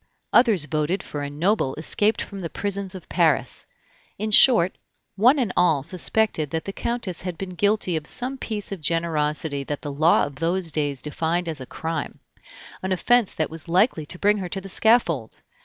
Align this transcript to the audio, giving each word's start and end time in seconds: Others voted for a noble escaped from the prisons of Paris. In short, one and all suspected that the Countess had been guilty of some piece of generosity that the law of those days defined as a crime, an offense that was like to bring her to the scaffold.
Others 0.33 0.65
voted 0.65 1.03
for 1.03 1.21
a 1.21 1.29
noble 1.29 1.75
escaped 1.75 2.23
from 2.23 2.39
the 2.39 2.49
prisons 2.49 2.95
of 2.95 3.07
Paris. 3.07 3.67
In 4.17 4.31
short, 4.31 4.75
one 5.15 5.37
and 5.37 5.53
all 5.55 5.83
suspected 5.83 6.49
that 6.49 6.65
the 6.65 6.73
Countess 6.73 7.21
had 7.21 7.37
been 7.37 7.51
guilty 7.51 7.95
of 7.95 8.07
some 8.07 8.39
piece 8.39 8.71
of 8.71 8.81
generosity 8.81 9.63
that 9.65 9.83
the 9.83 9.93
law 9.93 10.23
of 10.25 10.37
those 10.37 10.71
days 10.71 11.03
defined 11.03 11.47
as 11.47 11.61
a 11.61 11.67
crime, 11.67 12.19
an 12.81 12.91
offense 12.91 13.35
that 13.35 13.51
was 13.51 13.69
like 13.69 13.93
to 13.93 14.17
bring 14.17 14.39
her 14.39 14.49
to 14.49 14.59
the 14.61 14.69
scaffold. 14.69 15.43